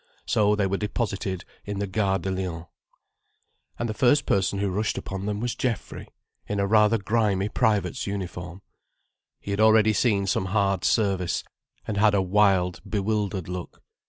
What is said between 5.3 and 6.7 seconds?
was Geoffrey, in a